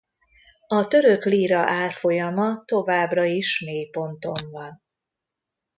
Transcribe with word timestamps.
A 0.67 0.87
török 0.87 1.25
líra 1.25 1.57
árfolyama 1.59 2.63
továbbra 2.65 3.23
is 3.23 3.59
mélyponton 3.59 4.51
van. 4.51 4.81